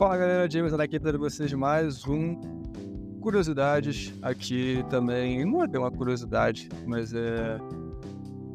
[0.00, 2.34] Fala galera, James aqui para vocês mais um
[3.20, 4.14] Curiosidades.
[4.22, 7.58] Aqui também, não é bem uma curiosidade, mas é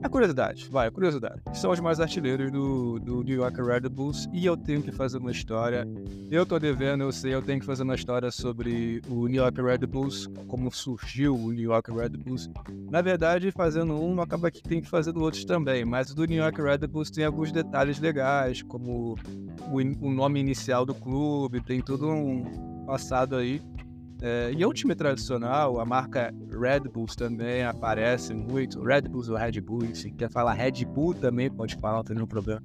[0.05, 1.42] é curiosidade, vai, curiosidade.
[1.54, 5.17] São os mais artilheiros do, do New York Red Bulls e eu tenho que fazer
[5.17, 5.87] uma história.
[6.29, 9.60] Eu tô devendo, eu sei, eu tenho que fazer uma história sobre o New York
[9.62, 12.49] Red Bulls, como surgiu o New York Red Bulls.
[12.90, 16.38] Na verdade, fazendo um, acaba que tem que fazer outros também, mas o do New
[16.38, 19.16] York Red Bulls tem alguns detalhes legais, como
[19.72, 23.59] o, o nome inicial do clube, tem todo um passado aí
[24.28, 28.82] é, e é um time tradicional, a marca Red Bulls também aparece muito.
[28.82, 32.16] Red Bulls ou Red Bull, se quer falar Red Bull também pode falar, não tem
[32.16, 32.60] nenhum problema.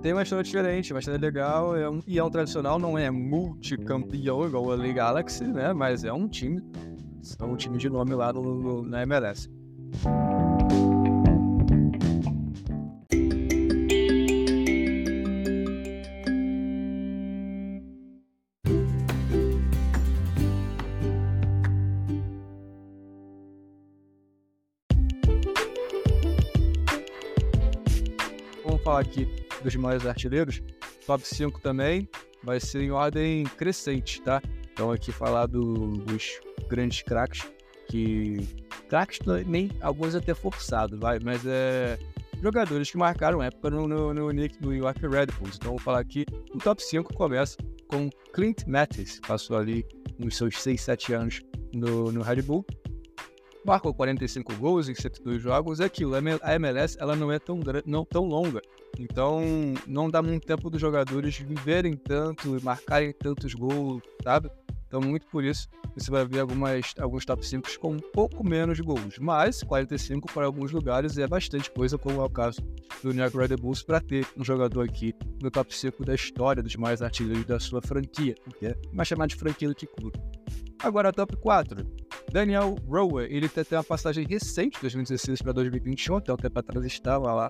[0.00, 3.10] Tem uma história diferente, uma história legal, é um, e é um tradicional, não é
[3.10, 5.74] multicampeão igual o LA Galaxy, né?
[5.74, 6.62] Mas é um time,
[7.38, 9.50] é um time de nome lá no, no, na MLS.
[28.84, 29.26] Falar aqui
[29.62, 30.62] dos maiores artilheiros,
[31.06, 32.06] top 5 também
[32.42, 34.42] vai ser em ordem crescente, tá?
[34.72, 37.42] Então aqui falar do, dos grandes craques,
[37.88, 38.46] que
[38.88, 41.98] craques nem alguns até forçados, vai, mas é
[42.42, 45.56] jogadores que marcaram época no, no, no, no New York Red Bulls.
[45.56, 47.56] Então vou falar aqui, o top 5 começa
[47.88, 49.86] com Clint Mattis, passou ali
[50.20, 51.40] uns seus 6, 7 anos
[51.72, 52.66] no, no Red Bull,
[53.64, 58.04] marcou 45 gols em 102 jogos, é aquilo, a MLS ela não é tão, não
[58.04, 58.60] tão longa,
[58.98, 59.42] então
[59.86, 64.50] não dá muito tempo dos jogadores viverem tanto e marcarem tantos gols, sabe?
[64.86, 68.78] Então muito por isso você vai ver algumas, alguns top 5 com um pouco menos
[68.80, 72.60] gols, mas 45 para alguns lugares é bastante coisa, como é o caso
[73.02, 76.62] do New York Red Bulls, para ter um jogador aqui no top 5 da história
[76.62, 80.18] dos mais artilheiros da sua franquia, porque é mais chamado de franquia do que clube.
[80.80, 82.03] Agora, top 4.
[82.34, 87.32] Daniel Rowe, ele tem uma passagem recente, 2016 para 2021, até um tempo atrás estava
[87.32, 87.48] lá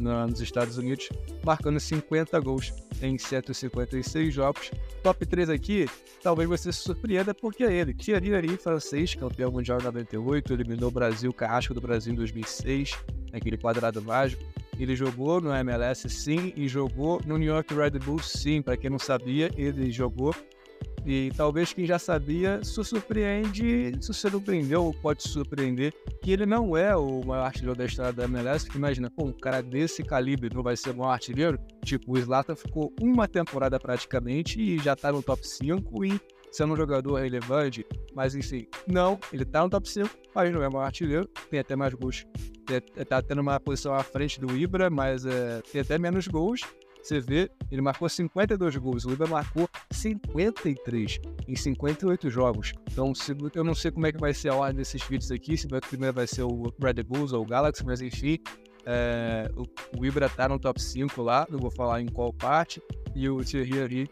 [0.00, 1.08] nos Estados Unidos,
[1.44, 4.72] marcando 50 gols em 156 jogos.
[5.00, 5.86] Top 3 aqui,
[6.24, 7.94] talvez você se surpreenda porque é ele.
[7.94, 12.98] Thierry francês, campeão mundial 98, eliminou o Brasil, carrasco do Brasil em 2006,
[13.30, 14.42] naquele quadrado mágico.
[14.76, 18.60] Ele jogou no MLS sim e jogou no New York Red Bulls sim.
[18.60, 20.34] Para quem não sabia, ele jogou
[21.06, 26.76] e talvez quem já sabia se surpreende, se surpreendeu ou pode surpreender, que ele não
[26.76, 30.52] é o maior artilheiro da história da MLS, porque imagina, pô, um cara desse calibre
[30.52, 31.60] não vai ser o maior artilheiro?
[31.84, 36.72] Tipo, o Zlatan ficou uma temporada praticamente e já tá no top 5 e sendo
[36.72, 40.72] um jogador relevante, mas enfim, não, ele tá no top 5, mas não é o
[40.72, 42.26] maior artilheiro, tem até mais gols.
[43.08, 46.62] Tá tendo uma posição à frente do Ibra, mas é, tem até menos gols
[47.06, 52.72] você vê, ele marcou 52 gols, o Ibra marcou 53 em 58 jogos.
[52.90, 55.56] Então, se, eu não sei como é que vai ser a ordem desses vídeos aqui,
[55.56, 58.38] se primeiro vai ser o Red Bulls ou o Galaxy, mas enfim,
[58.84, 62.82] é, o, o, Ibra tá no top 5 lá, não vou falar em qual parte,
[63.14, 64.08] e o Thierry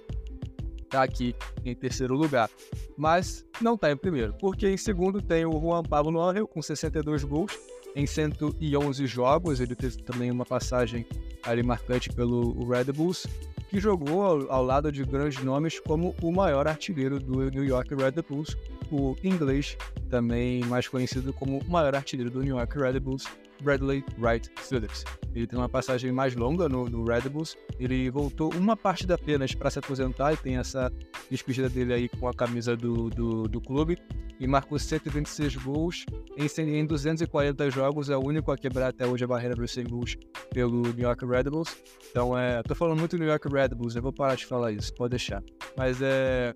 [0.89, 1.35] tá aqui
[1.65, 2.49] em terceiro lugar.
[2.97, 7.25] Mas não tá em primeiro, porque em segundo tem o Juan Pablo Angel com 62
[7.25, 7.53] gols
[7.95, 11.07] em 111 jogos, ele teve também uma passagem
[11.43, 13.27] ali marcante pelo Red Bulls,
[13.69, 17.95] que jogou ao, ao, lado de grandes nomes como o maior artilheiro do New York
[17.95, 18.57] Red Bulls,
[18.91, 19.77] o inglês,
[20.09, 23.27] também mais conhecido como o maior artilheiro do New York Red Bulls,
[23.63, 25.05] Bradley Wright Phillips.
[25.35, 27.57] Ele tem uma passagem mais longa no, no Red Bulls.
[27.79, 30.93] Ele voltou uma partida apenas para se aposentar e tem essa
[31.31, 33.99] despedida dele aí com a camisa do, do, do clube.
[34.45, 36.05] E marcou 126 gols
[36.37, 38.11] em, em 240 jogos.
[38.11, 40.17] É o único a quebrar até hoje a barreira dos 100 gols
[40.53, 41.75] pelo New York Red Bulls.
[42.11, 44.71] Então, é, tô falando muito do New York Red Bulls, eu vou parar de falar
[44.71, 45.43] isso, pode deixar.
[45.79, 46.55] Mas é.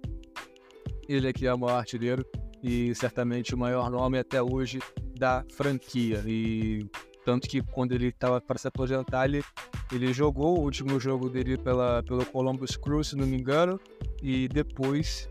[1.08, 2.22] Ele aqui é o maior artilheiro
[2.62, 4.80] e certamente o maior nome até hoje
[5.18, 6.22] da franquia.
[6.26, 6.86] E
[7.24, 9.42] tanto que quando ele estava para se aposentar, ele,
[9.90, 13.80] ele jogou o último jogo dele pela, pelo Columbus Crew, se não me engano,
[14.22, 15.26] e depois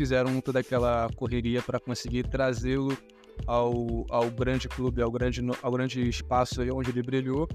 [0.00, 2.96] fizeram toda aquela correria para conseguir trazê-lo
[3.46, 7.46] ao, ao grande clube, ao grande, ao grande espaço onde ele brilhou,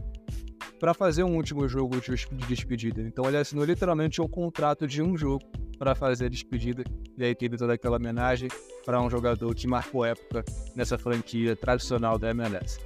[0.79, 3.01] para fazer um último jogo de despedida.
[3.01, 5.43] Então ele assinou literalmente um contrato de um jogo
[5.79, 6.83] para fazer a despedida.
[7.17, 8.47] E aí teve toda aquela homenagem
[8.85, 10.45] para um jogador que marcou época
[10.75, 12.79] nessa franquia tradicional da MLS.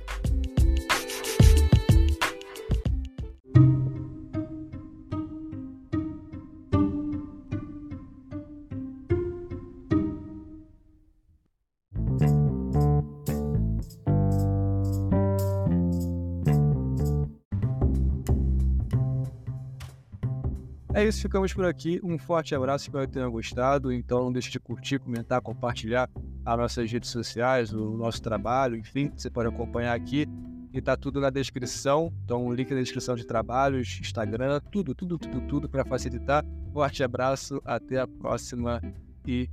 [21.00, 21.98] É isso, ficamos por aqui.
[22.04, 23.90] Um forte abraço, espero que tenham gostado.
[23.90, 26.10] Então não deixe de curtir, comentar, compartilhar
[26.46, 30.28] as nossas redes sociais, o nosso trabalho, enfim, você pode acompanhar aqui.
[30.74, 32.14] E tá tudo na descrição.
[32.26, 36.46] Então, o link na descrição de trabalhos, Instagram, tudo, tudo, tudo, tudo para facilitar.
[36.74, 38.82] Forte abraço, até a próxima
[39.26, 39.50] e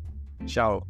[0.47, 0.85] tchau.